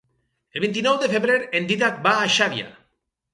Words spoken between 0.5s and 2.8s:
El vint-i-nou de febrer en Dídac va a Xàbia.